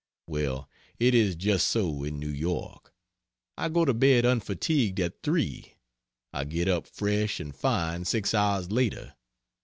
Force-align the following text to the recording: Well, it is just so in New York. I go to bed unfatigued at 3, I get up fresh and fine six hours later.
Well, 0.25 0.67
it 0.97 1.13
is 1.13 1.35
just 1.35 1.67
so 1.67 2.03
in 2.03 2.19
New 2.19 2.31
York. 2.31 2.91
I 3.55 3.69
go 3.69 3.85
to 3.85 3.93
bed 3.93 4.25
unfatigued 4.25 4.99
at 4.99 5.21
3, 5.21 5.75
I 6.33 6.43
get 6.43 6.67
up 6.67 6.87
fresh 6.87 7.39
and 7.39 7.55
fine 7.55 8.03
six 8.05 8.33
hours 8.33 8.71
later. 8.71 9.13